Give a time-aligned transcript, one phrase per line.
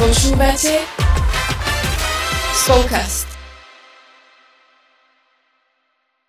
[0.00, 0.80] Počúvate
[2.56, 3.28] Spolkast.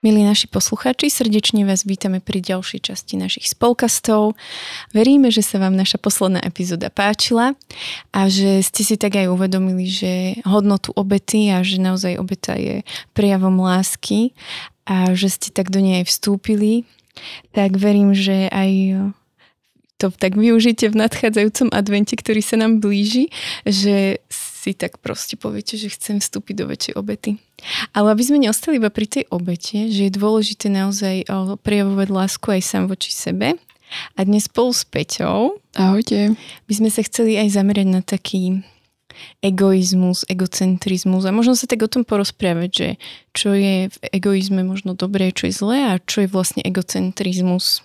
[0.03, 4.35] Milí naši poslucháči, srdečne vás vítame pri ďalšej časti našich spolkastov.
[4.91, 7.55] Veríme, že sa vám naša posledná epizóda páčila
[8.11, 12.83] a že ste si tak aj uvedomili, že hodnotu obety a že naozaj obeta je
[13.15, 14.35] prejavom lásky
[14.83, 16.83] a že ste tak do nej vstúpili.
[17.55, 18.99] Tak verím, že aj
[20.01, 23.29] to tak využite v nadchádzajúcom advente, ktorý sa nám blíži,
[23.61, 27.37] že si tak proste poviete, že chcem vstúpiť do väčšej obety.
[27.93, 31.29] Ale aby sme neostali iba pri tej obete, že je dôležité naozaj
[31.61, 33.57] prejavovať lásku aj sám voči sebe.
[34.15, 36.33] A dnes spolu s Peťou Ahojte.
[36.65, 38.63] by sme sa chceli aj zamerať na taký
[39.43, 42.89] egoizmus, egocentrizmus a možno sa tak o tom porozprávať, že
[43.35, 47.83] čo je v egoizme možno dobré, čo je zlé a čo je vlastne egocentrizmus.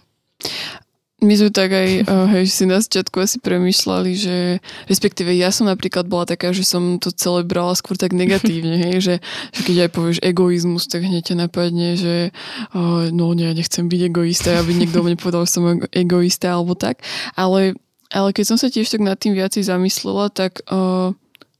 [1.25, 4.37] My sme tak aj, uh, hej, si na začiatku asi premyšľali, že
[4.85, 8.97] respektíve ja som napríklad bola taká, že som to celé brala skôr tak negatívne, hej,
[9.01, 9.15] že,
[9.57, 12.37] že keď aj povieš egoizmus, tak hneď ťa napadne, že
[12.77, 17.01] uh, no ja nechcem byť egoista, aby niekto mne povedal, že som egoista alebo tak,
[17.33, 17.73] ale,
[18.13, 21.17] ale keď som sa tiež tak nad tým viacej zamyslela, tak uh,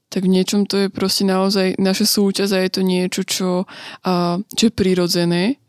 [0.07, 3.49] tak v niečom to je proste naozaj naša súťaž a je to niečo, čo,
[4.05, 5.59] uh, čo je prirodzené,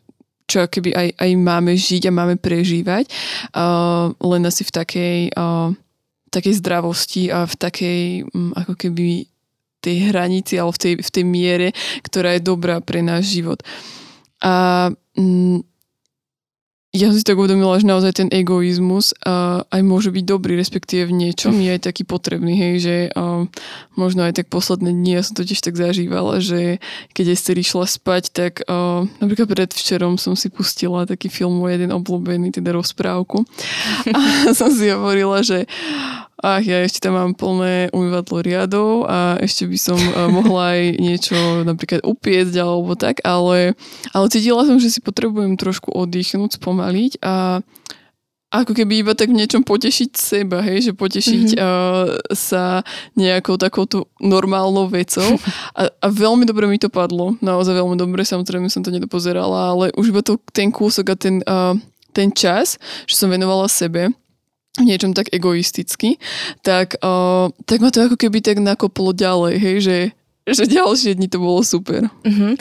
[0.48, 3.04] čo keby aj, aj máme žiť a máme prežívať,
[3.52, 5.76] uh, len asi v takej, uh,
[6.32, 8.00] takej zdravosti a v takej
[8.32, 9.28] um, ako keby
[9.84, 11.68] tej hranici alebo v tej, v tej miere,
[12.02, 13.60] ktorá je dobrá pre náš život.
[14.42, 15.62] A um,
[16.98, 21.06] ja som si tak uvedomila, že naozaj ten egoizmus uh, aj môže byť dobrý, respektíve
[21.06, 23.46] v niečom je aj taký potrebný, hej, že uh,
[23.94, 26.82] možno aj tak posledné dni, ja som to tiež tak zažívala, že
[27.14, 31.94] keď Ester išla spať, tak uh, napríklad predvčerom som si pustila taký film môj jeden
[31.94, 33.46] obľúbený, teda rozprávku.
[34.10, 35.70] A som si hovorila, že
[36.38, 40.82] ach, ja ešte tam mám plné umývadlo riadov a ešte by som uh, mohla aj
[41.02, 43.74] niečo napríklad upiecť alebo tak, ale,
[44.14, 47.64] ale cítila som, že si potrebujem trošku oddychnúť, spomaliť a
[48.48, 51.68] ako keby iba tak v niečom potešiť seba, hej, že potešiť mm-hmm.
[51.68, 52.80] uh, sa
[53.12, 55.36] nejakou takouto normálnou vecou.
[55.76, 59.92] A, a veľmi dobre mi to padlo, naozaj veľmi dobre, samozrejme som to nedopozerala, ale
[60.00, 61.76] už iba to, ten kúsok a ten, uh,
[62.16, 64.08] ten čas, že som venovala sebe,
[64.82, 66.18] niečom tak egoisticky,
[66.62, 69.98] tak, uh, tak ma to ako keby tak nakoplo ďalej, hej, že,
[70.46, 72.10] že ďalšie dni to bolo super.
[72.24, 72.54] Uh-huh.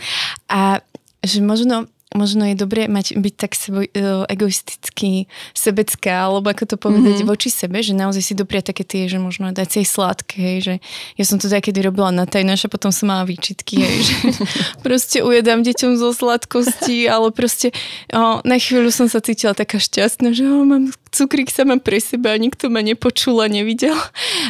[0.51, 0.81] A
[1.25, 7.19] že možno možno je dobré mať, byť tak uh, egoistický, sebecká, alebo ako to povedať
[7.19, 7.31] mm-hmm.
[7.31, 10.57] voči sebe, že naozaj si dopriať také tie, že možno dať si aj sladké, hej,
[10.63, 10.73] že
[11.19, 14.15] ja som to kedy robila na tajnáš a potom som mala výčitky, hej, že
[14.85, 17.75] proste ujedám deťom zo sladkosti, ale proste
[18.15, 22.31] o, na chvíľu som sa cítila taká šťastná, že o, mám cukrík sama pre seba
[22.31, 23.95] a nikto ma nepočul a nevidel,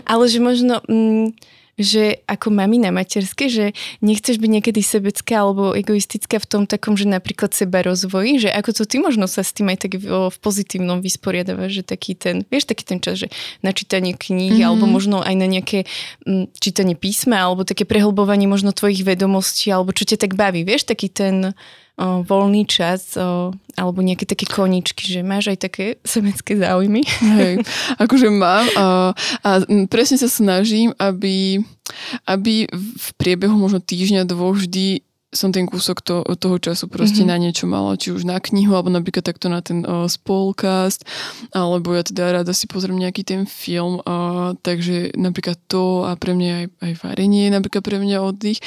[0.06, 0.78] ale že možno...
[0.86, 1.34] Mm,
[1.78, 6.98] že ako mami na materské, že nechceš byť niekedy sebecká alebo egoistická v tom takom,
[6.98, 10.34] že napríklad seba rozvoji, že ako to ty možno sa s tým aj tak v,
[10.34, 13.28] v pozitívnom vysporiadávaš, že taký ten, vieš, taký ten čas, že
[13.62, 14.68] na čítanie kníh mm-hmm.
[14.68, 15.86] alebo možno aj na nejaké
[16.26, 20.90] m, čítanie písma alebo také prehlbovanie možno tvojich vedomostí alebo čo ťa tak baví, vieš,
[20.90, 21.54] taký ten
[21.98, 27.02] o, voľný čas o, alebo nejaké také koničky, že máš aj také semecké záujmy?
[27.38, 27.66] Hej,
[27.98, 28.86] akože mám a,
[29.42, 29.50] a
[29.90, 31.62] presne sa snažím, aby,
[32.30, 37.36] aby v priebehu možno týždňa, dvoch vždy som ten kúsok to, toho času proste mm-hmm.
[37.36, 41.04] na niečo mala, či už na knihu, alebo napríklad takto na ten uh, spolcast,
[41.52, 46.32] alebo ja teda rada si pozriem nejaký ten film, uh, takže napríklad to a pre
[46.32, 48.60] mňa aj, aj varenie je napríklad pre mňa oddych,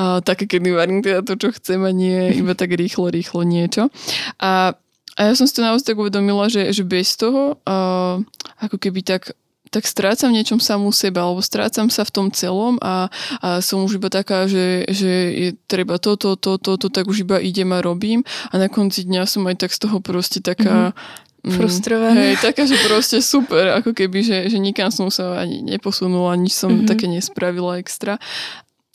[0.00, 3.92] uh, také kedy varím teda to, čo chcem a nie iba tak rýchlo, rýchlo niečo.
[4.40, 4.72] A
[5.16, 8.20] a ja som si to naozaj tak uvedomila, že, že bez toho uh,
[8.60, 9.32] ako keby tak
[9.76, 13.12] tak strácam niečom samú seba, alebo strácam sa v tom celom a,
[13.44, 17.36] a som už iba taká, že, že je treba toto, toto, toto, tak už iba
[17.36, 21.52] idem a robím a na konci dňa som aj tak z toho proste taká mm-hmm.
[21.52, 22.16] frustrovaná.
[22.16, 26.56] Hej, taká, že proste super, ako keby, že, že nikam som sa ani neposunula, nič
[26.56, 26.88] som mm-hmm.
[26.88, 28.16] také nespravila extra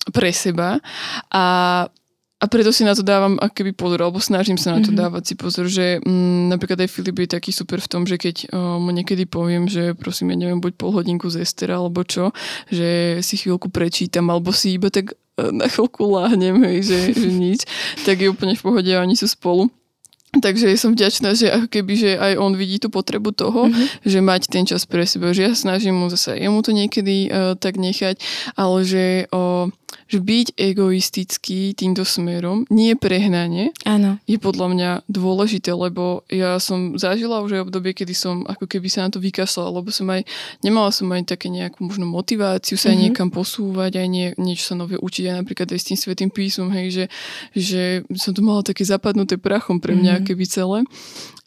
[0.09, 0.81] pre seba
[1.29, 1.43] a
[2.41, 4.97] a preto si na to dávam akoby pozor, alebo snažím sa na to mm-hmm.
[4.97, 8.49] dávať si pozor, že mm, napríklad aj Filip je taký super v tom, že keď
[8.81, 12.33] mu niekedy poviem, že prosím, ja neviem, buď pol hodinku z Estera, alebo čo,
[12.73, 17.29] že si chvíľku prečítam, alebo si iba tak uh, na chvíľku láhnem, hej, že, že
[17.29, 17.61] nič,
[18.01, 19.69] tak je úplne v pohode a oni sú spolu.
[20.31, 24.07] Takže som vďačná, že ako keby, že aj on vidí tú potrebu toho, mm-hmm.
[24.07, 25.35] že mať ten čas pre seba.
[25.35, 28.15] Že ja snažím mu zase jemu to niekedy uh, tak nechať,
[28.55, 29.67] ale že, uh,
[30.11, 34.19] že byť egoistický týmto smerom, nie prehnanie, Áno.
[34.27, 38.91] je podľa mňa dôležité, lebo ja som zažila už aj obdobie, kedy som ako keby
[38.91, 40.27] sa na to vykasala, lebo som aj,
[40.59, 43.01] nemala som aj také nejakú možno motiváciu sa mm-hmm.
[43.07, 46.67] niekam posúvať, aj nie, niečo sa nové učiť, aj napríklad aj s tým svetým písmom,
[46.75, 47.05] hej, že,
[47.55, 47.81] že
[48.19, 50.27] som to mala také zapadnuté prachom pre mňa mm-hmm.
[50.27, 50.79] keby celé.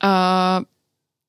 [0.00, 0.12] A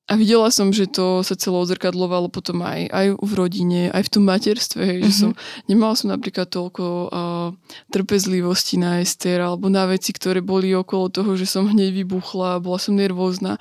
[0.06, 4.12] a videla som, že to sa celo odzrkadlovalo potom aj, aj v rodine, aj v
[4.14, 5.10] tom materstve, hej, mm-hmm.
[5.10, 5.30] že som,
[5.66, 7.50] nemala som napríklad toľko uh,
[7.90, 12.78] trpezlivosti na Ester alebo na veci, ktoré boli okolo toho, že som hneď vybuchla, bola
[12.78, 13.58] som nervózna.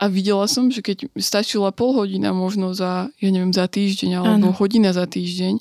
[0.00, 4.48] A videla som, že keď stačila pol hodina možno za, ja neviem, za týždeň alebo
[4.48, 4.56] ano.
[4.56, 5.58] hodina za týždeň,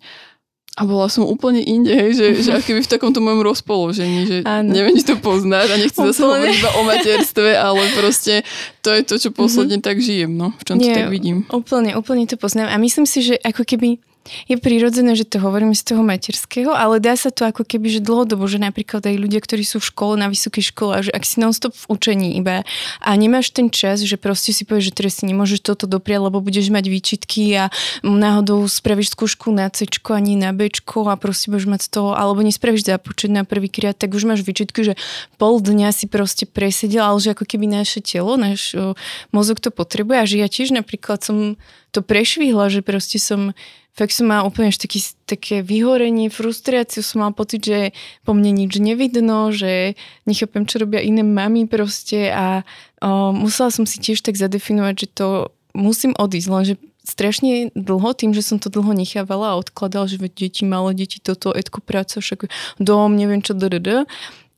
[0.79, 4.71] a bola som úplne inde, hej, že, že keby v takomto mojom rozpoložení, že ano.
[4.71, 8.47] neviem, či to poznáš a nechcem zase hovoriť iba o materstve, ale proste
[8.79, 9.91] to je to, čo posledne mm-hmm.
[9.91, 11.43] tak žijem, no, v čom Nie, to tak vidím.
[11.51, 13.99] Úplne, úplne to poznám a myslím si, že ako keby
[14.45, 18.01] je prirodzené, že to hovoríme z toho materského, ale dá sa to ako keby, že
[18.03, 21.23] dlhodobo, že napríklad aj ľudia, ktorí sú v škole, na vysokej škole, a že ak
[21.25, 22.61] si non-stop v učení iba
[23.01, 26.43] a nemáš ten čas, že proste si povieš, že teraz si nemôžeš toto dopriať, lebo
[26.43, 27.73] budeš mať výčitky a
[28.05, 32.45] náhodou spravíš skúšku na C ani na B a proste budeš mať z toho, alebo
[32.45, 34.93] nespravíš započet na prvý krát, tak už máš výčitky, že
[35.41, 38.77] pol dňa si proste presedel, ale že ako keby naše telo, náš
[39.33, 41.57] mozog to potrebuje a že ja tiež napríklad som
[41.89, 43.57] to prešvihla, že proste som
[43.99, 47.79] fakt som mala úplne taký, také vyhorenie, frustráciu, som mala pocit, že
[48.23, 52.63] po mne nič nevidno, že nechápem, čo robia iné mami proste a
[53.03, 55.27] o, musela som si tiež tak zadefinovať, že to
[55.75, 60.63] musím odísť, lenže strašne dlho, tým, že som to dlho nechávala a odkladala, že deti,
[60.63, 62.47] malé deti, toto, etko práca, však
[62.79, 64.07] dom, neviem čo, ddd,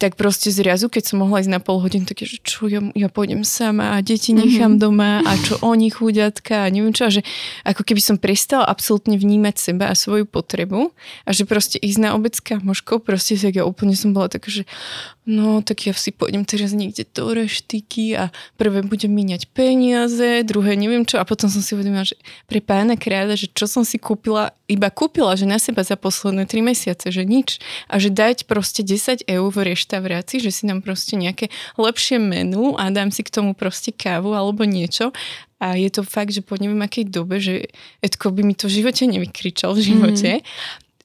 [0.01, 3.05] tak proste zrazu, keď som mohla ísť na pol hodinu, také, že čo, ja, ja
[3.05, 4.81] pôjdem sama a deti nechám mm-hmm.
[4.81, 7.05] doma a čo oni chudiatka a neviem čo.
[7.05, 7.21] A že
[7.61, 10.89] ako keby som prestala absolútne vnímať seba a svoju potrebu
[11.21, 14.65] a že proste ísť na obec kamoškou, proste tak ja úplne som bola taká, že
[15.25, 20.73] no tak ja si pôjdem teraz niekde do reštiky a prvé budem míňať peniaze, druhé
[20.73, 22.17] neviem čo a potom som si uvedomila, že
[22.49, 26.49] pre pána kráľa, že čo som si kúpila, iba kúpila, že na seba za posledné
[26.49, 30.81] tri mesiace, že nič a že dať proste 10 eur v reštaurácii, že si dám
[30.81, 35.13] proste nejaké lepšie menu a dám si k tomu proste kávu alebo niečo.
[35.61, 37.69] A je to fakt, že po neviem akej dobe, že
[38.01, 40.31] Edko by mi to v živote nevykričal v živote.
[40.41, 40.45] Mm.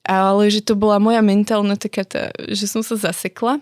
[0.06, 3.60] Ale že to bola moja mentálna taká, tá, že som sa zasekla.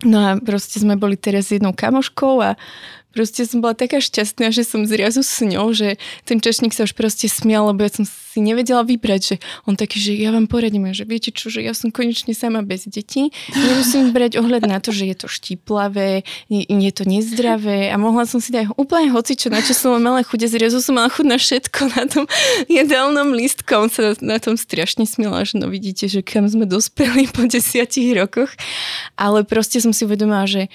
[0.00, 2.56] No a proste sme boli teraz jednou kamoškou a
[3.10, 6.94] Proste som bola taká šťastná, že som zrazu s ňou, že ten čašník sa už
[6.94, 9.36] proste smial, lebo ja som si nevedela vybrať, že
[9.66, 12.86] on taký, že ja vám poradím, že viete čo, že ja som konečne sama bez
[12.86, 17.98] detí, nemusím brať ohľad na to, že je to štíplavé, je, je to nezdravé a
[17.98, 20.94] mohla som si dať úplne hoci, čo na čo som mala chuť a zrazu som
[20.94, 22.24] mala chuť na všetko na tom
[22.70, 23.74] jedálnom lístku.
[23.74, 28.14] On sa na tom strašne smiela, že no vidíte, že kam sme dospeli po desiatich
[28.14, 28.54] rokoch,
[29.18, 30.70] ale proste som si uvedomila, že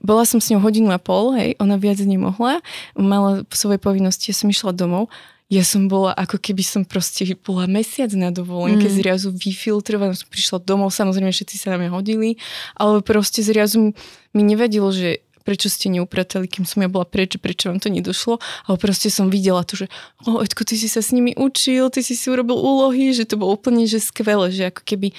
[0.00, 2.62] bola som s ňou hodinu a pol, hej, ona ona viac nemohla,
[2.94, 5.10] mala svoje povinnosti, ja som išla domov
[5.52, 8.96] ja som bola, ako keby som proste bola mesiac na dovolenke, mm.
[8.96, 12.40] zrazu vyfiltrovaná, som prišla domov, samozrejme všetci sa na mňa hodili,
[12.74, 13.92] ale proste zrazu
[14.32, 18.40] mi nevadilo, že prečo ste neupratali, kým som ja bola preč, prečo vám to nedošlo,
[18.64, 19.86] ale proste som videla to, že
[20.24, 23.36] o, Edko, ty si sa s nimi učil, ty si si urobil úlohy, že to
[23.36, 25.12] bolo úplne že skvelé, že ako keby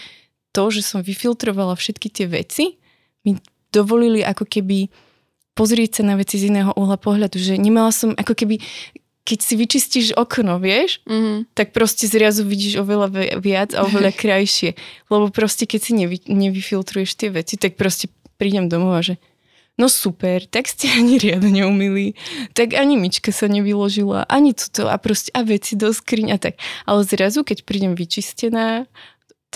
[0.49, 2.81] to, že som vyfiltrovala všetky tie veci,
[3.21, 3.37] mi
[3.69, 4.89] dovolili ako keby
[5.55, 8.59] pozrieť sa na veci z iného uhla pohľadu, že nemala som ako keby
[9.25, 11.57] keď si vyčistíš okno, vieš, mm-hmm.
[11.57, 13.09] tak proste zrazu vidíš oveľa
[13.41, 14.77] viac a oveľa krajšie.
[15.09, 18.05] Lebo proste keď si nevy, nevyfiltruješ tie veci, tak proste
[18.37, 19.17] prídem domov a že
[19.81, 22.15] no super, tak ste ani riadne umili,
[22.53, 26.61] tak ani myčka sa nevyložila, ani toto a proste a veci do skriň a tak.
[26.87, 28.87] Ale zrazu, keď prídem vyčistená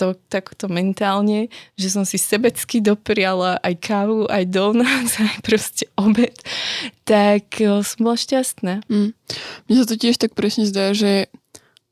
[0.00, 6.32] to takto mentálne, že som si sebecky dopriala aj kávu, aj donut, aj proste obed,
[7.04, 8.80] tak som bola šťastná.
[8.88, 9.12] Mm.
[9.68, 11.28] Mne sa to tiež tak presne zdá, že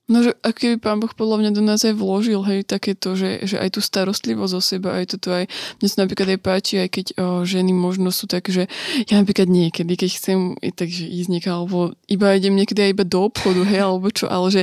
[0.08, 3.44] No, že aký by pán Boh podľa mňa do nás aj vložil, hej, takéto, že,
[3.44, 5.44] že aj tú starostlivosť o seba, aj toto aj,
[5.78, 8.72] mne sa napríklad aj páči, aj keď o, ženy možno sú tak, že
[9.04, 13.28] ja napríklad niekedy, keď chcem takže ísť niekam, alebo iba idem niekedy aj iba do
[13.28, 14.62] obchodu, hej, alebo čo, ale že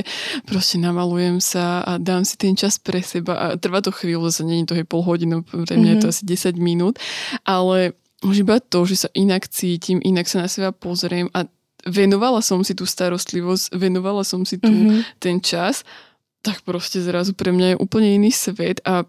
[0.50, 4.42] proste namalujem sa a dám si ten čas pre seba a trvá to chvíľu, zase
[4.42, 5.94] nie je to hej pol hodinu, pre mňa mm-hmm.
[5.94, 6.14] je to mhm.
[6.18, 6.22] asi
[6.58, 6.98] 10 minút,
[7.46, 7.94] ale
[8.26, 11.46] už iba to, že sa inak cítim, inak sa na seba pozriem a
[11.86, 15.22] venovala som si tú starostlivosť, venovala som si tu mm-hmm.
[15.22, 15.86] ten čas,
[16.42, 19.06] tak proste zrazu pre mňa je úplne iný svet a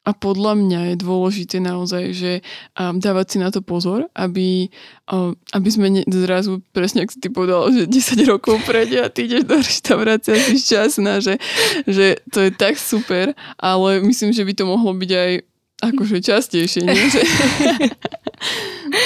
[0.00, 2.32] a podľa mňa je dôležité naozaj, že
[2.72, 4.72] um, dávať si na to pozor, aby,
[5.12, 9.12] um, aby sme ne, zrazu, presne ako si ty povedal, že 10 rokov prejde a
[9.12, 11.36] ty ideš do reštaurácie a si šťastná, že,
[11.84, 15.30] že to je tak super, ale myslím, že by to mohlo byť aj
[15.84, 17.04] akože častejšie, nie?
[17.12, 17.20] Že...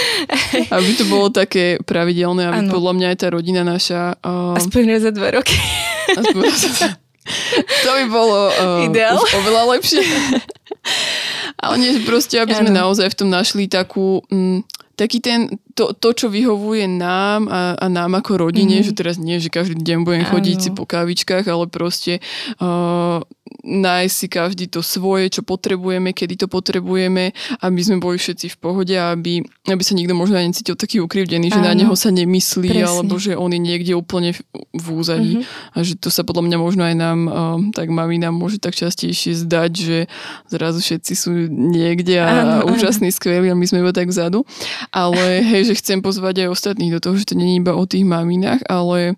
[0.77, 2.73] aby to bolo také pravidelné, aby ano.
[2.73, 4.17] podľa mňa aj tá rodina naša...
[4.21, 4.57] Uh...
[4.59, 5.57] Aspoň raz za dva roky.
[6.13, 6.89] Aspoň raz za...
[7.85, 9.17] To by bolo uh, Ideál.
[9.17, 10.05] už oveľa lepšie.
[11.65, 14.21] Ale nie, proste, aby sme naozaj v tom našli takú...
[14.29, 14.61] Mm,
[14.95, 18.89] taký ten, to, to, čo vyhovuje nám a, a nám ako rodine, mm-hmm.
[18.89, 22.23] že teraz nie, že každý deň budem chodiť si po kávičkách, ale proste
[22.63, 23.19] uh,
[23.65, 28.61] nájsť si každý to svoje, čo potrebujeme, kedy to potrebujeme, aby sme boli všetci v
[28.61, 31.69] pohode a aby, aby sa nikto možno aj necítil taký ukrivdený, že Áno.
[31.69, 32.89] na neho sa nemyslí, Presne.
[32.89, 34.41] alebo že on je niekde úplne v,
[34.73, 35.35] v úzadí.
[35.43, 35.75] Mm-hmm.
[35.75, 38.79] A že to sa podľa mňa možno aj nám, uh, tak mami nám môže tak
[38.79, 39.99] častejšie zdať, že
[40.49, 42.35] zrazu všetci sú niekde a, a
[42.69, 44.47] úžasní, skvelí a my sme iba tak vzadu.
[44.91, 47.85] Ale hej, že chcem pozvať aj ostatných do toho, že to nie je iba o
[47.87, 49.17] tých maminách, ale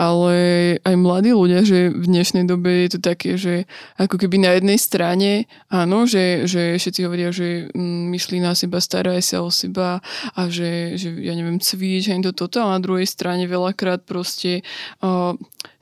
[0.00, 0.36] ale
[0.82, 3.68] aj mladí ľudia, že v dnešnej dobe je to také, že
[4.00, 8.82] ako keby na jednej strane, áno, že, že všetci hovoria, že mm, myslí na seba,
[8.82, 10.02] staraj sa o seba
[10.34, 14.66] a že, že ja neviem, cvič, aj to, toto, a na druhej strane veľakrát proste
[15.04, 15.36] uh,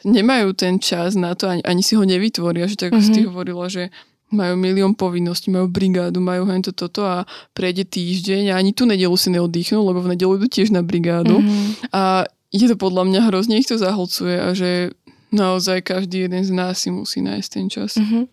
[0.04, 3.14] nemajú ten čas na to, ani, ani si ho nevytvoria, že tak mm-hmm.
[3.14, 3.28] si mhm.
[3.30, 3.94] hovorila, že
[4.30, 9.14] majú milión povinností, majú brigádu, majú hento toto a prejde týždeň a ani tu nedelu
[9.18, 11.42] si neoddychnú, lebo v nedelu idú tiež na brigádu.
[11.42, 11.90] Mm-hmm.
[11.90, 14.94] A je to podľa mňa hrozne ich to zahlcuje a že
[15.30, 17.94] naozaj každý jeden z nás si musí nájsť ten čas.
[17.98, 18.24] Mm-hmm.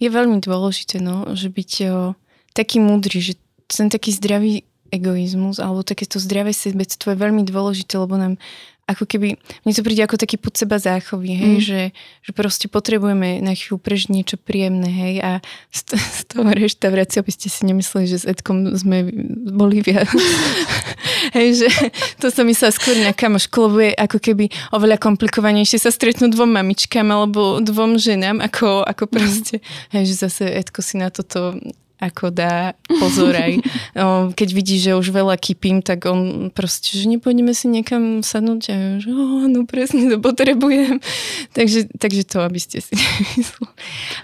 [0.00, 2.16] Je veľmi dôležité, no, že byť o,
[2.56, 3.34] taký múdry, že
[3.68, 8.40] ten taký zdravý egoizmus alebo takéto zdravé sebectvo je veľmi dôležité, lebo nám
[8.86, 9.34] ako keby,
[9.66, 11.62] mne to príde ako taký pod seba záchovy, hej, mm.
[11.62, 11.80] že,
[12.22, 15.30] že proste potrebujeme na chvíľu prežiť niečo príjemné, hej, a
[15.74, 19.10] z, z toho reštaurácie, aby ste si nemysleli, že s Edkom sme
[19.50, 20.06] boli viac.
[21.36, 21.68] hej, že
[22.22, 26.54] to sa myslela skôr na kamošku, lebo je ako keby oveľa komplikovanejšie sa stretnúť dvom
[26.54, 29.98] mamičkám alebo dvom ženám, ako, ako proste, mm.
[29.98, 31.58] hej, že zase Edko si na toto
[31.96, 33.64] ako dá pozor aj.
[34.38, 38.76] Keď vidí, že už veľa kypím, tak on proste, že nepôjdeme si niekam sadnúť a
[39.00, 41.00] že oh, no presne to potrebujem.
[41.56, 43.72] takže, takže to, aby ste si nemysleli.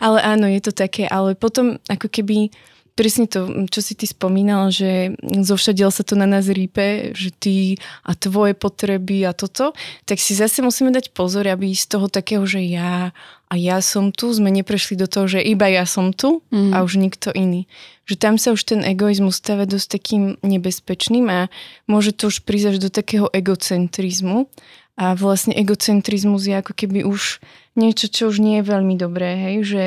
[0.05, 2.53] Ale áno, je to také, ale potom ako keby
[2.93, 7.81] presne to, čo si ty spomínal, že zovšadiel sa to na nás rípe, že ty
[8.05, 9.73] a tvoje potreby a toto,
[10.05, 13.17] tak si zase musíme dať pozor, aby z toho takého, že ja
[13.53, 16.73] a ja som tu, sme neprešli do toho, že iba ja som tu mm.
[16.73, 17.69] a už nikto iný.
[18.09, 21.53] Že tam sa už ten egoizmus stáva dosť takým nebezpečným a
[21.85, 24.49] môže to už prísť až do takého egocentrizmu.
[24.97, 27.45] A vlastne egocentrizmus je ako keby už
[27.77, 29.83] niečo, čo už nie je veľmi dobré, hej, že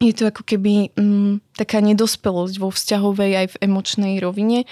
[0.00, 4.68] je to ako keby mm, taká nedospelosť vo vzťahovej aj v emočnej rovine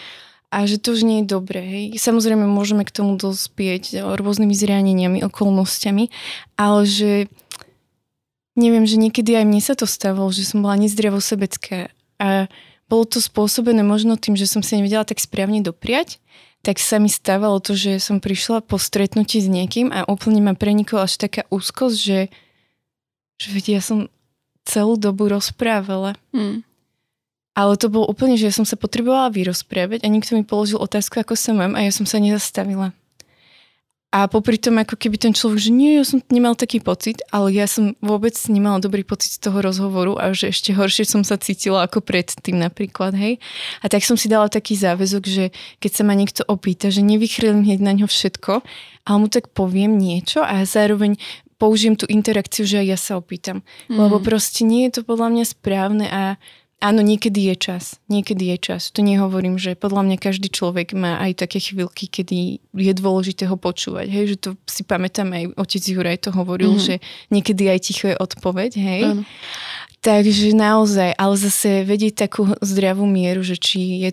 [0.52, 1.62] a že to už nie je dobré.
[1.64, 1.84] Hej.
[1.98, 6.12] Samozrejme môžeme k tomu dospieť rôznymi zraneniami, okolnostiami,
[6.60, 7.12] ale že
[8.54, 11.90] neviem, že niekedy aj mne sa to stávalo, že som bola nezdravo sebecká
[12.22, 12.46] a
[12.86, 16.22] bolo to spôsobené možno tým, že som si nevedela tak správne dopriať,
[16.62, 20.54] tak sa mi stávalo to, že som prišla po stretnutí s niekým a úplne ma
[20.54, 22.20] prenikla až taká úzkosť, že,
[23.40, 24.06] že vedia, ja som
[24.64, 26.16] celú dobu rozprávala.
[26.32, 26.64] Hmm.
[27.54, 31.22] Ale to bolo úplne, že ja som sa potrebovala vyrozprávať a niekto mi položil otázku,
[31.22, 32.90] ako sa mám a ja som sa nezastavila.
[34.14, 37.50] A popri tom, ako keby ten človek, že nie, ja som nemal taký pocit, ale
[37.50, 41.34] ja som vôbec nemala dobrý pocit z toho rozhovoru a že ešte horšie som sa
[41.34, 43.42] cítila ako predtým napríklad, hej.
[43.82, 45.44] A tak som si dala taký záväzok, že
[45.82, 48.62] keď sa ma niekto opýta, že nevychrylím hneď na ňo všetko,
[49.02, 51.18] ale mu tak poviem niečo a zároveň
[51.56, 53.62] použijem tú interakciu, že aj ja sa opýtam.
[53.88, 53.98] Mm.
[53.98, 56.22] Lebo proste nie je to podľa mňa správne a
[56.84, 57.84] áno, niekedy je čas.
[58.12, 58.92] Niekedy je čas.
[58.92, 63.56] To nehovorím, že podľa mňa každý človek má aj také chvíľky, kedy je dôležité ho
[63.56, 64.06] počúvať.
[64.12, 66.82] Hej, že to si pamätám aj otec Juraj to hovoril, mm.
[66.82, 66.94] že
[67.32, 68.70] niekedy aj ticho je odpoveď.
[68.76, 69.02] Hej.
[69.16, 69.22] Mm.
[70.04, 74.12] Takže naozaj, ale zase vedieť takú zdravú mieru, že či je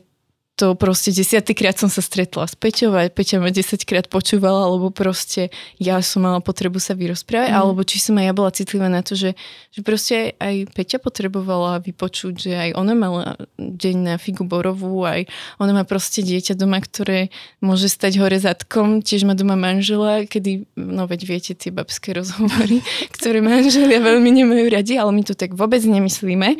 [0.61, 5.49] to proste desiatýkrát som sa stretla s Peťou a Peťa ma desaťkrát počúvala, alebo proste
[5.81, 7.57] ja som mala potrebu sa vyrozprávať, mm.
[7.57, 9.33] alebo či som aj ja bola citlivá na to, že,
[9.73, 15.25] že proste aj Peťa potrebovala vypočuť, že aj ona mala deň na figu borovú, aj
[15.57, 20.69] ona má proste dieťa doma, ktoré môže stať hore zadkom, tiež má doma manžela, kedy,
[20.77, 22.85] no veď viete tie babské rozhovory,
[23.17, 26.53] ktoré manželia veľmi nemajú radi, ale my to tak vôbec nemyslíme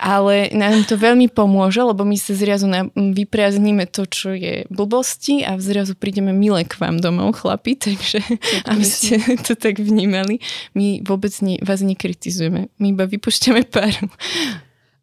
[0.00, 5.44] ale nám to veľmi pomôže, lebo my sa zrazu na, vyprázdnime to, čo je blbosti
[5.44, 8.24] a zrazu prídeme milé k vám domov, chlapi, takže
[8.64, 10.40] aby ste to tak vnímali.
[10.72, 14.08] My vôbec ne, vás nekritizujeme, my iba vypušťame páru.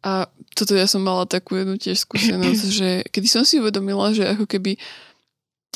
[0.02, 0.26] A
[0.58, 4.50] toto ja som mala takú jednu tiež skúsenosť, že kedy som si uvedomila, že ako
[4.50, 4.82] keby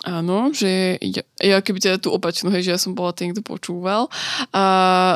[0.02, 3.42] áno, že ja, ja keby teda tú opačnú, hej, že ja som bola ten, kto
[3.42, 4.11] počúval
[4.50, 4.64] a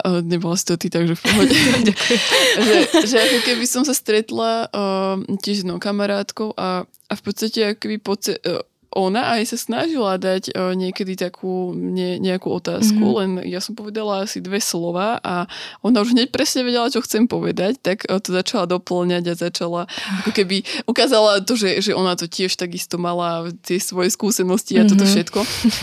[0.00, 1.56] uh, nebola si to ty, takže v pohode.
[2.66, 7.22] že, že ako keby som sa stretla uh, tiež s jednou kamarátkou a, a v
[7.22, 8.62] podstate ako keby poce, uh,
[8.96, 13.18] ona aj sa snažila dať uh, niekedy takú ne, nejakú otázku, mm-hmm.
[13.20, 15.44] len ja som povedala asi dve slova a
[15.84, 19.84] ona už hneď presne vedela, čo chcem povedať, tak uh, to začala doplňať a začala
[20.24, 24.82] ako keby ukázala to, že, že ona to tiež takisto mala tie svoje skúsenosti a
[24.82, 24.90] mm-hmm.
[24.96, 25.10] toto mhm.
[25.12, 25.40] všetko.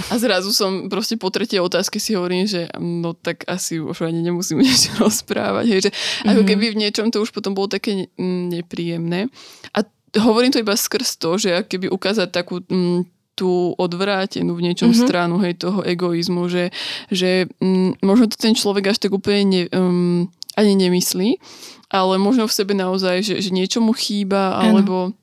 [0.10, 4.26] A zrazu som proste po tretej otázke si hovorím, že no tak asi už ani
[4.26, 5.66] nemusím niečo rozprávať.
[5.70, 6.30] Hej, že mm-hmm.
[6.34, 6.50] ako mhm.
[6.50, 9.30] keby v niečom to už potom bolo také nepríjemné.
[9.78, 9.86] A
[10.18, 13.00] hovorím to iba skrz to, že keby ukázať takú m, mm,
[13.34, 15.06] tú odvrátenú v niečom mm-hmm.
[15.10, 16.70] stranu hej, toho egoizmu, že,
[17.10, 21.42] že m, mm, možno to ten človek až tak úplne ne, um, ani nemyslí,
[21.90, 25.18] ale možno v sebe naozaj, že, že niečo mu chýba, alebo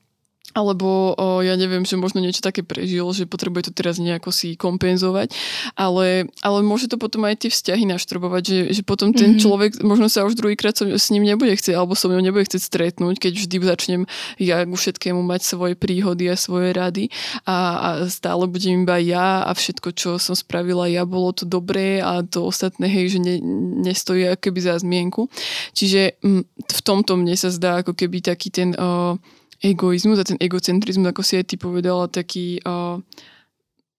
[0.51, 4.59] alebo o, ja neviem, že možno niečo také prežil, že potrebuje to teraz nejako si
[4.59, 5.31] kompenzovať,
[5.75, 9.43] ale, ale môže to potom aj tie vzťahy naštrbovať, že, že potom ten mm-hmm.
[9.43, 13.15] človek možno sa už druhýkrát s ním nebude chcieť, alebo so mnou nebude chcieť stretnúť,
[13.19, 14.01] keď vždy začnem
[14.39, 17.07] ja ku všetkému mať svoje príhody a svoje rady
[17.47, 22.03] a, a stále budem iba ja a všetko, čo som spravila ja, bolo to dobré
[22.03, 23.35] a to ostatné, hej, že ne,
[23.87, 25.31] nestojí akoby za zmienku.
[25.73, 28.75] Čiže m, v tomto mne sa zdá ako keby taký ten...
[28.75, 29.17] O,
[29.61, 32.97] egoizmus a ten egocentrizmus, ako si aj ty povedala, taký, uh,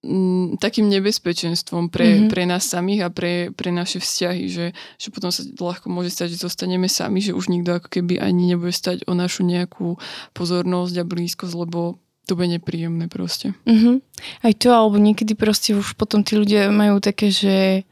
[0.02, 2.30] m, takým nebezpečenstvom pre, mm-hmm.
[2.30, 4.66] pre nás samých a pre, pre naše vzťahy, že,
[4.98, 8.52] že potom sa ľahko môže stať, že zostaneme sami, že už nikto ako keby ani
[8.52, 9.96] nebude stať o našu nejakú
[10.34, 13.54] pozornosť a blízkosť, lebo to bude nepríjemné proste.
[13.66, 13.96] Mm-hmm.
[14.46, 17.86] Aj to, alebo niekedy proste už potom tí ľudia majú také, že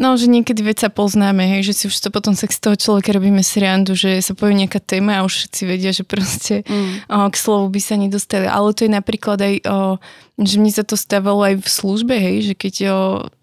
[0.00, 2.72] No, že niekedy veď sa poznáme, hej, že si už to potom sa z toho
[2.72, 7.04] človeka robíme srandu, že sa povie nejaká téma a už všetci vedia, že proste mm.
[7.04, 8.48] o, k slovu by sa nedostali.
[8.48, 10.00] Ale to je napríklad aj, o,
[10.40, 12.98] že mne sa to stávalo aj v službe, hej, že keď o,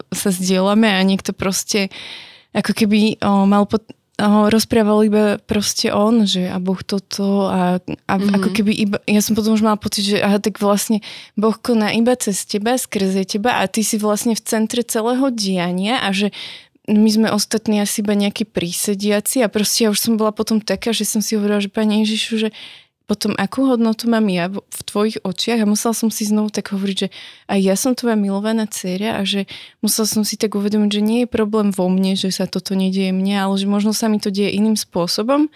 [0.09, 1.93] sa zdieľame a niekto proste
[2.57, 3.85] ako keby o, mal pot,
[4.17, 8.33] ho rozprával iba proste on, že a Boh toto a, a mm-hmm.
[8.33, 11.05] ako keby iba, ja som potom už mala pocit, že aha, tak vlastne
[11.37, 16.01] Boh koná iba cez teba, skrze teba a ty si vlastne v centre celého diania
[16.01, 16.33] a že
[16.89, 20.95] my sme ostatní asi iba nejakí prísediaci a proste ja už som bola potom taká,
[20.95, 22.49] že som si hovorila, že Pane Ježišu, že
[23.07, 25.63] potom akú hodnotu mám ja v tvojich očiach?
[25.63, 27.09] A musela som si znovu tak hovoriť, že
[27.47, 29.47] aj ja som tvoja milovaná dcéra a že
[29.79, 33.15] musela som si tak uvedomiť, že nie je problém vo mne, že sa toto nedieje
[33.15, 35.47] mne, ale že možno sa mi to deje iným spôsobom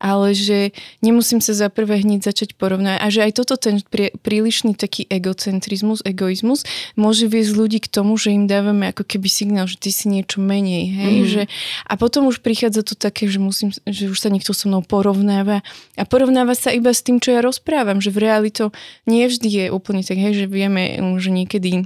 [0.00, 0.72] ale že
[1.04, 5.04] nemusím sa za prvé hneď začať porovnať a že aj toto ten prí, prílišný taký
[5.06, 6.64] egocentrizmus, egoizmus
[6.96, 10.40] môže viesť ľudí k tomu, že im dávame ako keby signál, že ty si niečo
[10.40, 11.28] menej, hej, mm.
[11.28, 11.42] že
[11.84, 15.60] a potom už prichádza to také, že musím, že už sa niekto so mnou porovnáva
[15.94, 18.72] a porovnáva sa iba s tým, čo ja rozprávam, že v realite
[19.04, 21.84] nie vždy je úplne tak, hej, že vieme, že niekedy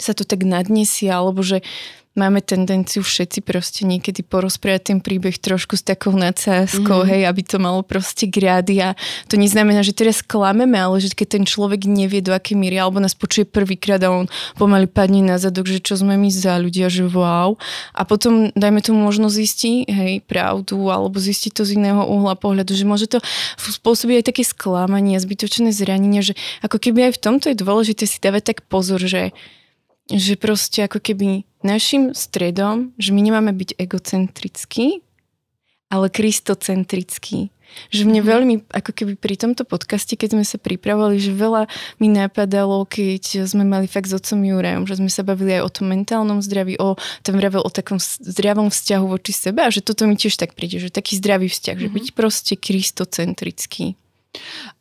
[0.00, 1.60] sa to tak nadnesie, alebo že
[2.16, 7.08] máme tendenciu všetci proste niekedy porozprávať ten príbeh trošku s takou nadsázkou, mm.
[7.12, 8.96] hej, aby to malo proste grády a
[9.28, 12.98] to neznamená, že teraz klameme, ale že keď ten človek nevie do akej míry, alebo
[12.98, 14.26] nás počuje prvýkrát a on
[14.56, 17.60] pomaly padne na zadok, že čo sme my za ľudia, že wow.
[17.92, 22.72] A potom dajme tomu možno zistiť, hej, pravdu, alebo zistiť to z iného uhla pohľadu,
[22.72, 23.20] že môže to
[23.60, 28.16] spôsobiť aj také sklamanie, zbytočné zranenie, že ako keby aj v tomto je dôležité si
[28.16, 29.36] dávať tak pozor, že
[30.10, 35.02] že proste ako keby našim stredom, že my nemáme byť egocentrickí,
[35.90, 37.50] ale kristocentrický.
[37.90, 38.30] Že mne mm-hmm.
[38.30, 41.66] veľmi, ako keby pri tomto podcaste, keď sme sa pripravovali, že veľa
[41.98, 45.70] mi napadalo, keď sme mali fakt s otcom Jurajom, že sme sa bavili aj o
[45.74, 46.94] tom mentálnom zdraví, o,
[47.26, 50.78] tam vravel o takom zdravom vzťahu voči sebe a že toto mi tiež tak príde,
[50.78, 51.90] že taký zdravý vzťah, mm-hmm.
[51.90, 53.98] že byť proste kristocentrický.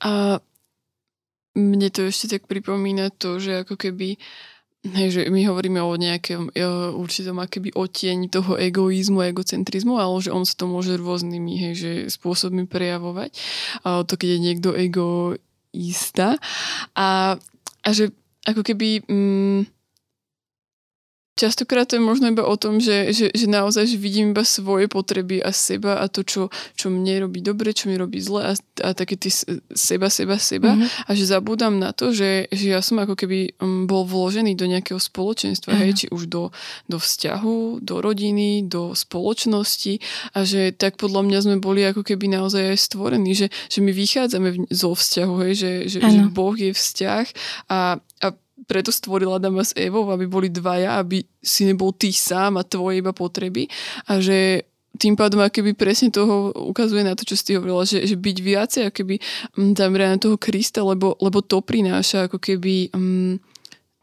[0.05, 0.39] A
[1.57, 4.54] mne to ešte tak pripomína to, že ako keby uh,
[4.85, 10.45] Hej, my hovoríme o nejakom uh, určitom akéby oteň toho egoizmu, egocentrizmu, ale že on
[10.45, 13.33] sa to môže rôznymi hej, že spôsobmi prejavovať.
[13.81, 16.37] A to, keď je niekto egoista.
[16.93, 17.33] A,
[17.81, 18.13] a že
[18.45, 19.01] ako keby...
[19.09, 19.65] Mm,
[21.35, 24.87] Častokrát to je možno iba o tom, že, že, že naozaj že vidím iba svoje
[24.87, 26.47] potreby a seba a to, čo,
[26.79, 29.27] čo mne robí dobre, čo mi robí zle a, a také ty
[29.75, 31.03] seba, seba, seba mm-hmm.
[31.03, 34.63] a že zabúdam na to, že, že ja som ako keby um, bol vložený do
[34.63, 35.91] nejakého spoločenstva, mm-hmm.
[35.91, 36.55] hej, či už do,
[36.87, 39.99] do vzťahu, do rodiny, do spoločnosti
[40.31, 43.91] a že tak podľa mňa sme boli ako keby naozaj aj stvorení, že, že my
[43.91, 47.25] vychádzame v, zo vzťahu, hej, že, že, že Boh je vzťah
[47.67, 48.27] a, a
[48.63, 53.03] preto stvorila Adama s Evou, aby boli dvaja, aby si nebol ty sám a tvoje
[53.03, 53.67] iba potreby.
[54.07, 54.63] A že
[54.95, 58.83] tým pádom akoby presne toho ukazuje na to, čo si hovorila, že, že byť viacej
[58.89, 59.19] akoby
[59.59, 63.35] mm, zamerané na toho Krista, lebo, lebo to prináša ako keby um,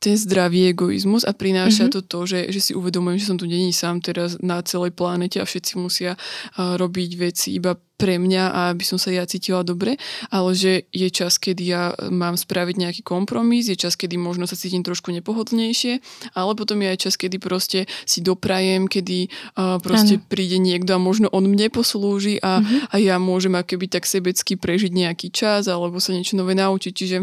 [0.03, 1.95] ten zdravý egoizmus a prináša mm-hmm.
[1.95, 5.39] to to, že, že si uvedomujem, že som tu není sám teraz na celej planete
[5.39, 9.63] a všetci musia uh, robiť veci iba pre mňa a aby som sa ja cítila
[9.63, 9.95] dobre,
[10.27, 14.59] ale že je čas, kedy ja mám spraviť nejaký kompromis, je čas, kedy možno sa
[14.59, 16.03] cítim trošku nepohodlnejšie,
[16.35, 20.27] ale potom je aj čas, kedy proste si doprajem, kedy uh, proste ano.
[20.27, 22.91] príde niekto a možno on mne poslúži a, mm-hmm.
[22.91, 27.19] a ja môžem akoby tak sebecky prežiť nejaký čas alebo sa niečo nové naučiť, čiže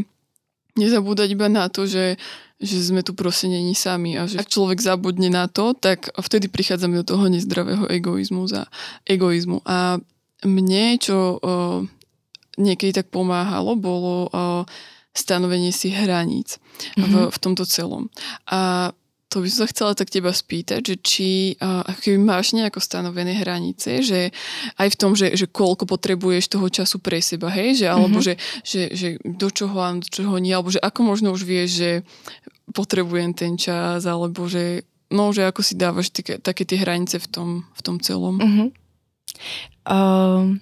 [0.79, 2.15] nezabúdať iba na to, že
[2.59, 6.51] že sme tu proste není sami a že ak človek zabudne na to, tak vtedy
[6.51, 8.67] prichádzame do toho nezdravého egoizmu a
[9.07, 9.63] egoizmu.
[9.63, 10.03] A
[10.43, 11.87] mne, čo o,
[12.59, 14.67] niekedy tak pomáhalo, bolo o,
[15.15, 16.99] stanovenie si hraníc mm-hmm.
[16.99, 17.29] v, mhm.
[17.31, 18.11] v tomto celom.
[18.51, 18.91] A
[19.29, 21.29] to by som sa chcela tak teba spýtať, že či
[22.01, 24.33] keby máš nejako stanovené hranice, že
[24.81, 28.25] aj v tom, že, že koľko potrebuješ toho času pre seba, hej, že alebo mm-hmm.
[28.25, 28.33] že,
[28.65, 31.91] že, že do čoho áno, do čoho nie, alebo že ako možno už vieš, že
[32.73, 34.81] potrebujem ten čas, alebo že,
[35.13, 38.41] no, že ako si dávaš také, také tie hranice v tom, v tom celom.
[38.41, 38.67] Mm-hmm.
[39.85, 40.57] Um,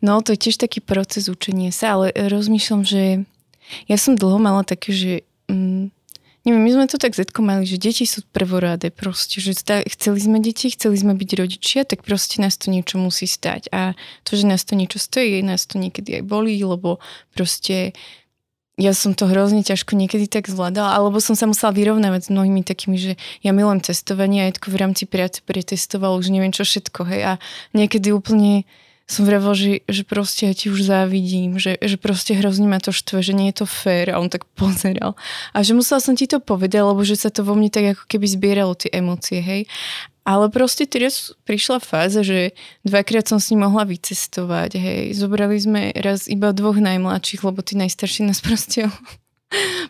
[0.00, 3.28] no, to je tiež taký proces učenia sa, ale rozmýšľam, že
[3.84, 5.12] ja som dlho mala také, že
[5.52, 5.92] um,
[6.46, 10.18] neviem, my sme to tak zetko mali, že deti sú prvoráde proste, že stá, chceli
[10.22, 13.70] sme deti, chceli sme byť rodičia, tak proste nás to niečo musí stať.
[13.74, 17.02] A to, že nás to niečo stojí, nás to niekedy aj bolí, lebo
[17.34, 17.96] proste
[18.78, 22.62] ja som to hrozne ťažko niekedy tak zvládala, alebo som sa musela vyrovnávať s mnohými
[22.62, 27.00] takými, že ja milujem testovanie a Edko v rámci práce pretestoval už neviem čo všetko,
[27.10, 27.32] hej, a
[27.74, 28.62] niekedy úplne
[29.08, 32.92] som vravel, že, že proste ja ti už závidím, že, že proste hrozne ma to
[32.92, 35.16] štve, že nie je to fér a on tak pozeral.
[35.56, 38.04] A že musela som ti to povedať, lebo že sa to vo mne tak ako
[38.04, 39.64] keby zbieralo tie emócie, hej.
[40.28, 42.52] Ale proste teraz prišla fáza, že
[42.84, 45.02] dvakrát som s ním mohla vycestovať, hej.
[45.16, 48.92] Zobrali sme raz iba dvoch najmladších, lebo tí najstarší nás proste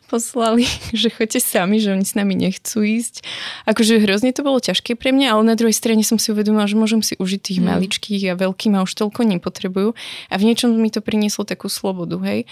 [0.07, 0.65] poslali,
[0.97, 3.23] že choďte sami, že oni s nami nechcú ísť.
[3.67, 6.79] Akože hrozne to bolo ťažké pre mňa, ale na druhej strane som si uvedomila, že
[6.79, 7.67] môžem si užiť tých mm.
[7.67, 9.93] maličkých a veľkých ma už toľko nepotrebujú.
[10.31, 12.47] A v niečom mi to prinieslo takú slobodu, hej.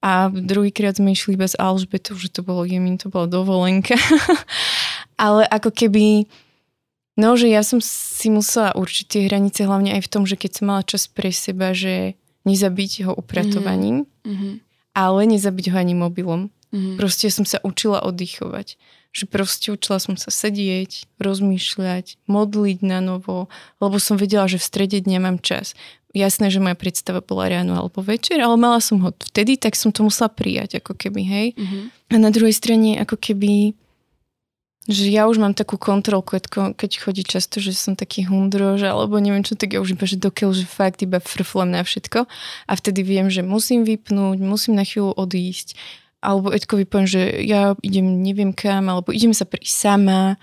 [0.00, 4.00] A druhýkrát sme išli bez Alžbetu, že to bolo jemín, to bola dovolenka.
[5.20, 6.24] ale ako keby,
[7.20, 10.50] no, že ja som si musela určiť tie hranice, hlavne aj v tom, že keď
[10.56, 12.16] som mala čas pre seba, že
[12.48, 14.08] nezabiť ho upratovaním.
[14.24, 16.50] Mm-hmm ale nezabiť ho ani mobilom.
[16.70, 16.96] Mm-hmm.
[16.98, 18.78] Proste som sa učila oddychovať.
[19.10, 23.50] Že proste učila som sa sedieť, rozmýšľať, modliť na novo,
[23.82, 25.74] lebo som vedela, že v strede dňa mám čas.
[26.14, 29.90] Jasné, že moja predstava bola ráno alebo večer, ale mala som ho vtedy, tak som
[29.90, 31.46] to musela prijať, ako keby, hej.
[31.54, 31.82] Mm-hmm.
[32.10, 33.78] A na druhej strane, ako keby
[34.88, 36.40] že ja už mám takú kontrolku,
[36.72, 40.16] keď chodí často, že som taký hundrož, alebo neviem čo, tak ja už iba, že
[40.16, 42.24] dokiaľ, že fakt iba frflem na všetko
[42.64, 45.76] a vtedy viem, že musím vypnúť, musím na chvíľu odísť,
[46.24, 50.40] alebo Edkovi poviem, že ja idem neviem kam, alebo idem sa prísť sama,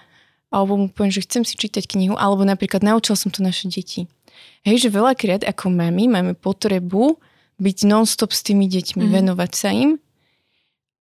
[0.54, 4.06] alebo mu poviem, že chcem si čítať knihu, alebo napríklad naučil som to naše deti.
[4.65, 7.17] Hej, že veľakrát ako mami máme potrebu
[7.58, 9.17] byť non-stop s tými deťmi, mm-hmm.
[9.17, 9.97] venovať sa im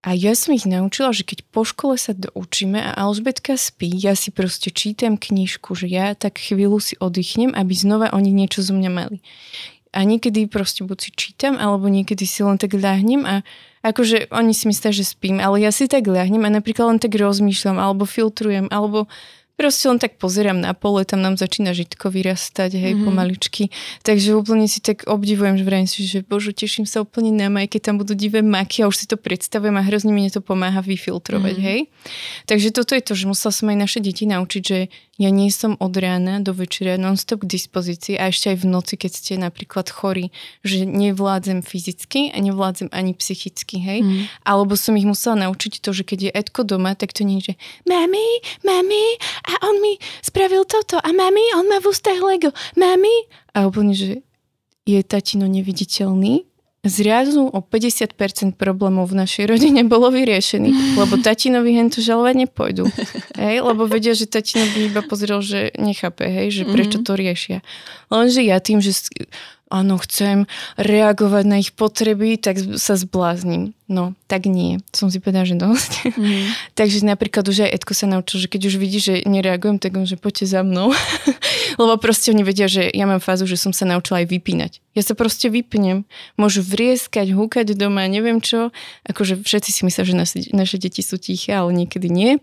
[0.07, 4.15] a ja som ich naučila, že keď po škole sa doučíme a Alžbetka spí, ja
[4.15, 8.71] si proste čítam knižku, že ja tak chvíľu si oddychnem, aby znova oni niečo zo
[8.71, 9.19] mňa mali.
[9.91, 13.43] A niekedy proste buď si čítam, alebo niekedy si len tak ľahnem a
[13.83, 17.19] akože oni si myslia, že spím, ale ja si tak ľahnem a napríklad len tak
[17.19, 19.11] rozmýšľam, alebo filtrujem, alebo
[19.57, 23.09] Proste len tak pozerám na pole, tam nám začína žitko vyrastať, hej, mm-hmm.
[23.09, 23.73] pomaličky.
[24.05, 27.73] Takže úplne si tak obdivujem, že vrajím si, že bože, teším sa úplne na maj,
[27.73, 30.85] keď tam budú divé maky a už si to predstavujem a hrozne mi to pomáha
[30.85, 31.69] vyfiltrovať, mm-hmm.
[31.73, 31.81] hej.
[32.45, 34.79] Takže toto je to, že musela som aj naše deti naučiť, že
[35.17, 38.95] ja nie som od rána do večera non-stop k dispozícii a ešte aj v noci,
[39.01, 40.29] keď ste napríklad chorí,
[40.61, 44.01] že nevládzem fyzicky a nevládzem ani psychicky, hej.
[44.05, 44.29] Mm.
[44.45, 47.53] Alebo som ich musela naučiť to, že keď je Edko doma, tak to nie je,
[47.53, 47.55] že
[47.89, 48.29] mami,
[48.61, 49.05] mami,
[49.49, 53.29] a on mi spravil toto a mami, on má v ústach Lego, mami.
[53.57, 54.21] A úplne, že
[54.85, 56.56] je tatino neviditeľný
[56.87, 62.87] zrazu o 50% problémov v našej rodine bolo vyriešených, lebo tatinovi hen to žalovať nepôjdu.
[63.43, 67.05] Hej, lebo vedia, že tatino by iba pozrel, že nechápe, hej, že prečo mhm.
[67.05, 67.59] to riešia.
[68.09, 68.95] Lenže ja tým, že
[69.67, 70.47] áno, chcem
[70.79, 73.75] reagovať na ich potreby, tak sa zblázním.
[73.87, 74.83] No, tak nie.
[74.91, 76.19] Som si povedala, že dosť.
[76.19, 76.51] Mm.
[76.79, 80.07] Takže napríklad už aj Edko sa naučil, že keď už vidí, že nereagujem, tak on,
[80.07, 80.91] že poďte za mnou.
[81.81, 84.73] Lebo proste oni vedia, že ja mám fázu, že som sa naučila aj vypínať.
[84.99, 86.03] Ja sa proste vypnem.
[86.35, 88.75] Môžu vrieskať, húkať doma, neviem čo.
[89.07, 92.43] Akože všetci si myslia, že naše, naše deti sú tiché, ale niekedy nie.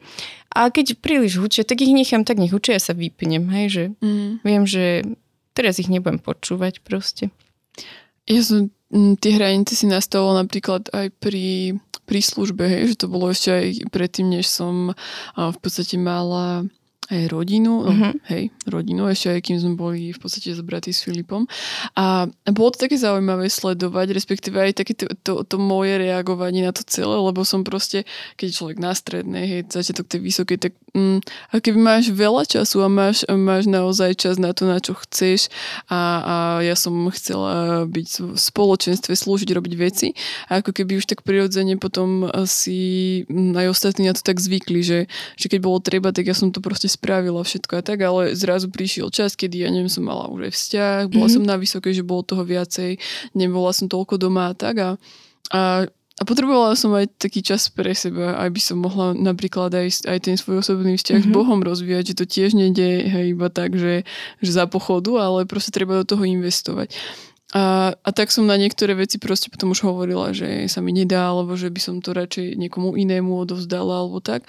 [0.54, 3.50] A keď príliš hučia, tak ich nechám, tak nech hučia, ja sa vypnem.
[3.50, 4.32] Hej, že mm.
[4.46, 5.02] viem, že
[5.54, 7.30] Teraz ich nebudem počúvať proste.
[8.30, 13.32] Ja som tie hranice si nastavila napríklad aj pri pri službe, hej, že to bolo
[13.32, 14.92] ešte aj predtým, než som
[15.40, 16.68] v podstate mala
[17.12, 18.14] aj rodinu, mm-hmm.
[18.32, 21.44] hej, rodinu, ešte aj kým sme boli v podstate zbratí s Filipom.
[22.00, 26.72] A bolo to také zaujímavé sledovať, respektíve aj také to, to, to moje reagovanie na
[26.72, 28.08] to celé, lebo som proste,
[28.40, 31.20] keď človek na strednej, hej, začiatok tej vysokej, tak mm,
[31.52, 35.52] a keby máš veľa času a máš, máš naozaj čas na to, na čo chceš
[35.92, 40.08] a, a ja som chcela byť v spoločenstve, slúžiť, robiť veci
[40.48, 44.86] a ako keby už tak prirodzene potom si mm, aj ostatní na to tak zvykli,
[44.86, 45.00] že,
[45.36, 48.70] že keď bolo treba, tak ja som to proste spravila všetko a tak, ale zrazu
[48.70, 51.36] prišiel čas, kedy ja neviem, som mala už aj vzťah, bola mm-hmm.
[51.36, 53.02] som na vysokej, že bolo toho viacej,
[53.34, 54.90] nebola som toľko doma a tak a,
[55.50, 55.62] a
[56.22, 60.38] a potrebovala som aj taký čas pre seba, aby som mohla napríklad aj, aj ten
[60.38, 61.34] svoj osobný vzťah mm-hmm.
[61.34, 64.06] s Bohom rozvíjať, že to tiež nejde hej, iba tak, že,
[64.38, 66.94] že za pochodu, ale proste treba do toho investovať.
[67.54, 71.34] A, a tak som na niektoré veci proste potom už hovorila, že sa mi nedá,
[71.34, 74.46] alebo že by som to radšej niekomu inému odovzdala, alebo tak.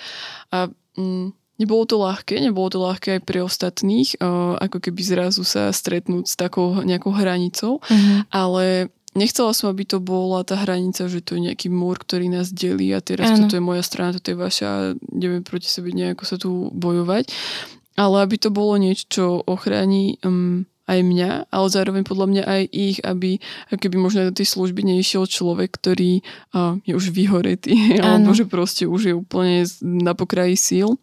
[0.52, 1.32] A mm,
[1.64, 4.20] Nebolo to ľahké, nebolo to ľahké aj pre ostatných,
[4.60, 8.28] ako keby zrazu sa stretnúť s takou nejakou hranicou, mm-hmm.
[8.28, 12.52] ale nechcela som, aby to bola tá hranica, že to je nejaký múr, ktorý nás
[12.52, 13.46] delí a teraz ano.
[13.46, 14.78] toto je moja strana, toto je vaša a
[15.14, 17.32] ideme proti sebe nejako sa tu bojovať.
[17.94, 22.62] Ale aby to bolo niečo, čo ochráni um, aj mňa, ale zároveň podľa mňa aj
[22.74, 23.38] ich, aby
[23.70, 26.20] keby možno do tej služby neišiel človek, ktorý
[26.52, 31.00] uh, je už vyhoretý, alebo že proste už je úplne na pokraji síl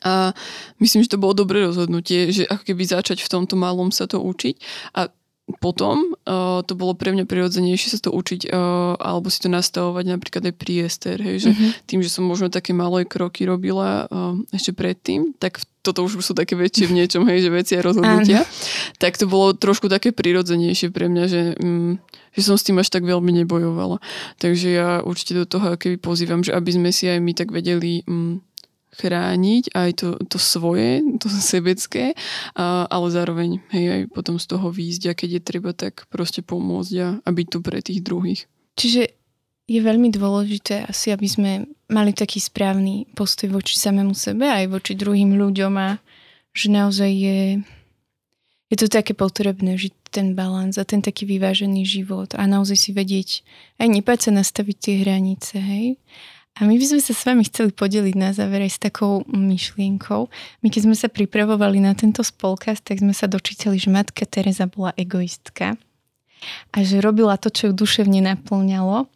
[0.00, 0.32] a
[0.80, 4.20] myslím, že to bolo dobré rozhodnutie, že ako keby začať v tomto malom sa to
[4.20, 4.56] učiť
[4.96, 5.12] a
[5.58, 10.04] potom uh, to bolo pre mňa prirodzenejšie sa to učiť uh, alebo si to nastavovať
[10.06, 11.70] napríklad aj pri Ester, hej, že mm-hmm.
[11.90, 16.36] tým, že som možno také malé kroky robila uh, ešte predtým, tak toto už sú
[16.36, 18.44] také väčšie v niečom, hej, že veci a rozhodnutia,
[19.02, 21.96] tak to bolo trošku také prirodzenejšie pre mňa, že, um,
[22.36, 23.98] že som s tým až tak veľmi nebojovala.
[24.38, 28.04] Takže ja určite do toho keby pozývam, že aby sme si aj my tak vedeli
[28.06, 28.44] um,
[29.00, 32.12] chrániť aj to, to svoje, to sebecké,
[32.52, 36.44] a, ale zároveň hej, aj potom z toho výjsť a keď je treba, tak proste
[36.44, 38.44] pomôcť a, a byť tu pre tých druhých.
[38.76, 39.16] Čiže
[39.70, 41.50] je veľmi dôležité asi, aby sme
[41.86, 46.02] mali taký správny postoj voči samému sebe aj voči druhým ľuďom a
[46.50, 47.40] že naozaj je,
[48.66, 52.90] je to také potrebné, žiť ten balans a ten taký vyvážený život a naozaj si
[52.90, 53.46] vedieť
[53.78, 55.86] aj nepáť sa nastaviť tie hranice, hej.
[56.58, 60.26] A my by sme sa s vami chceli podeliť na záver aj s takou myšlienkou.
[60.60, 64.66] My keď sme sa pripravovali na tento spolkaz, tak sme sa dočítali, že matka Teresa
[64.66, 65.78] bola egoistka
[66.72, 69.06] a že robila to, čo ju duševne naplňalo,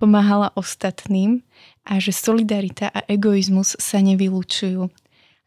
[0.00, 1.44] pomáhala ostatným
[1.86, 4.90] a že solidarita a egoizmus sa nevylučujú.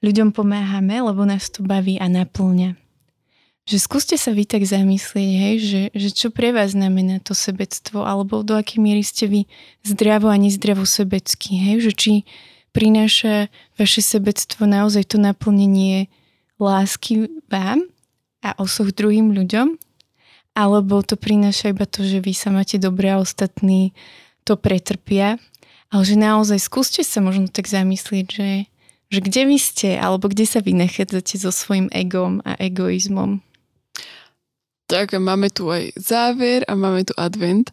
[0.05, 2.84] Ľuďom pomáhame, lebo nás to baví a naplňa
[3.65, 8.05] že skúste sa vy tak zamyslieť, hej, že, že čo pre vás znamená to sebectvo,
[8.05, 9.41] alebo do akej miery ste vy
[9.81, 12.13] zdravo a nezdravo sebecký, hej, že či
[12.77, 16.13] prináša vaše sebectvo naozaj to naplnenie
[16.61, 17.89] lásky vám
[18.45, 19.81] a osoch druhým ľuďom,
[20.53, 23.97] alebo to prináša iba to, že vy sa máte dobré a ostatní
[24.45, 25.41] to pretrpia,
[25.89, 28.49] ale že naozaj skúste sa možno tak zamyslieť, že,
[29.09, 33.41] že kde vy ste, alebo kde sa vy nachádzate so svojím egom a egoizmom.
[34.85, 37.69] Tak máme tu aj záver a máme tu advent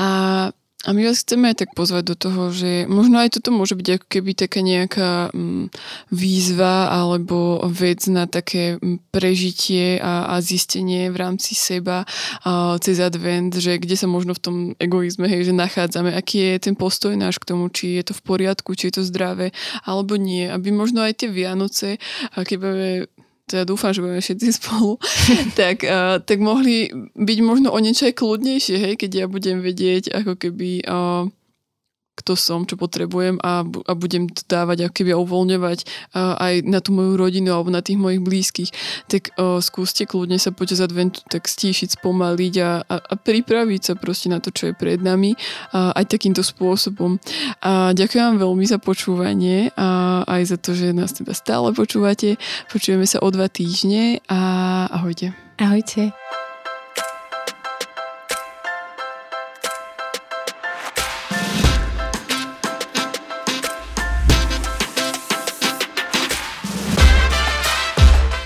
[0.00, 0.50] a
[0.84, 3.88] a my vás chceme aj tak pozvať do toho, že možno aj toto môže byť
[3.96, 5.72] ako keby taká nejaká mm,
[6.12, 12.04] výzva alebo vec na také mm, prežitie a, a zistenie v rámci seba
[12.44, 16.68] a, cez advent, že kde sa možno v tom egoizme, hej, že nachádzame, aký je
[16.68, 19.56] ten postoj náš k tomu, či je to v poriadku, či je to zdravé
[19.88, 20.52] alebo nie.
[20.52, 21.96] Aby možno aj tie Vianoce,
[22.36, 22.58] keď
[23.44, 24.96] teda dúfam, že budeme všetci spolu,
[25.58, 30.10] tak, uh, tak mohli byť možno o niečo aj kľudnejšie, hej, keď ja budem vedieť
[30.12, 31.28] ako keby uh,
[32.14, 35.78] kto som, čo potrebujem a, a budem to dávať ako keby uvoľňovať
[36.14, 38.70] uh, aj na tú moju rodinu alebo na tých mojich blízkych,
[39.10, 43.94] tak uh, skúste kľudne sa počas adventu tak stíšiť, spomaliť a, a, a pripraviť sa
[43.98, 47.18] proste na to, čo je pred nami uh, aj takýmto spôsobom.
[47.60, 52.38] A ďakujem vám veľmi za počúvanie a aj za to, že nás teda stále počúvate.
[52.70, 54.38] Počujeme sa o dva týždne a
[54.92, 55.34] ahojte.
[55.58, 56.43] Ahojte.